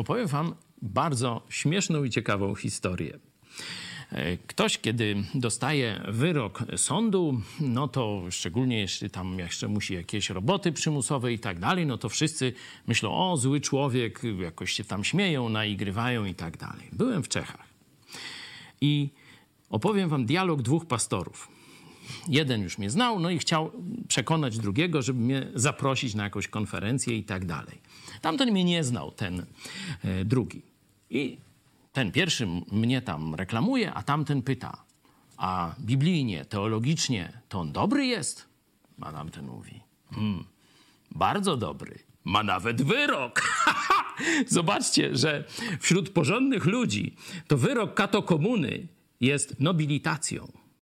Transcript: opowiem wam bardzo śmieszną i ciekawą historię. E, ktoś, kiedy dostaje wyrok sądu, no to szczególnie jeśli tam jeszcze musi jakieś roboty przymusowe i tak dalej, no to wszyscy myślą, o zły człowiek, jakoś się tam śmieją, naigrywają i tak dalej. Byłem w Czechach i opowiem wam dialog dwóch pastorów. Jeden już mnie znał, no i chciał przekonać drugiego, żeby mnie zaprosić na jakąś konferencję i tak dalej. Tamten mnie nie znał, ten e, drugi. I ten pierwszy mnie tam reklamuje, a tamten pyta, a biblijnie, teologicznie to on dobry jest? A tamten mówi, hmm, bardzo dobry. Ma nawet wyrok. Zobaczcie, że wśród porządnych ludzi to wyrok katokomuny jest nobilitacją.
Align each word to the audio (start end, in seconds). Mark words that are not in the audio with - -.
opowiem 0.00 0.26
wam 0.26 0.54
bardzo 0.82 1.42
śmieszną 1.48 2.04
i 2.04 2.10
ciekawą 2.10 2.54
historię. 2.54 3.18
E, 4.12 4.36
ktoś, 4.36 4.78
kiedy 4.78 5.16
dostaje 5.34 6.04
wyrok 6.08 6.64
sądu, 6.76 7.40
no 7.60 7.88
to 7.88 8.22
szczególnie 8.30 8.78
jeśli 8.78 9.10
tam 9.10 9.38
jeszcze 9.38 9.68
musi 9.68 9.94
jakieś 9.94 10.30
roboty 10.30 10.72
przymusowe 10.72 11.32
i 11.32 11.38
tak 11.38 11.58
dalej, 11.58 11.86
no 11.86 11.98
to 11.98 12.08
wszyscy 12.08 12.52
myślą, 12.86 13.30
o 13.30 13.36
zły 13.36 13.60
człowiek, 13.60 14.22
jakoś 14.42 14.72
się 14.72 14.84
tam 14.84 15.04
śmieją, 15.04 15.48
naigrywają 15.48 16.24
i 16.24 16.34
tak 16.34 16.56
dalej. 16.56 16.88
Byłem 16.92 17.22
w 17.22 17.28
Czechach 17.28 17.66
i 18.80 19.10
opowiem 19.70 20.08
wam 20.08 20.26
dialog 20.26 20.62
dwóch 20.62 20.86
pastorów. 20.86 21.48
Jeden 22.28 22.62
już 22.62 22.78
mnie 22.78 22.90
znał, 22.90 23.20
no 23.20 23.30
i 23.30 23.38
chciał 23.38 23.72
przekonać 24.08 24.58
drugiego, 24.58 25.02
żeby 25.02 25.20
mnie 25.20 25.46
zaprosić 25.54 26.14
na 26.14 26.24
jakąś 26.24 26.48
konferencję 26.48 27.16
i 27.16 27.24
tak 27.24 27.44
dalej. 27.44 27.78
Tamten 28.20 28.50
mnie 28.50 28.64
nie 28.64 28.84
znał, 28.84 29.12
ten 29.12 29.46
e, 30.04 30.24
drugi. 30.24 30.62
I 31.10 31.38
ten 31.92 32.12
pierwszy 32.12 32.46
mnie 32.72 33.02
tam 33.02 33.34
reklamuje, 33.34 33.92
a 33.94 34.02
tamten 34.02 34.42
pyta, 34.42 34.84
a 35.36 35.74
biblijnie, 35.80 36.44
teologicznie 36.44 37.32
to 37.48 37.60
on 37.60 37.72
dobry 37.72 38.06
jest? 38.06 38.48
A 39.00 39.12
tamten 39.12 39.46
mówi, 39.46 39.80
hmm, 40.10 40.44
bardzo 41.10 41.56
dobry. 41.56 41.98
Ma 42.24 42.42
nawet 42.42 42.82
wyrok. 42.82 43.42
Zobaczcie, 44.46 45.16
że 45.16 45.44
wśród 45.80 46.10
porządnych 46.10 46.64
ludzi 46.64 47.14
to 47.46 47.56
wyrok 47.56 47.94
katokomuny 47.94 48.86
jest 49.20 49.60
nobilitacją. 49.60 50.52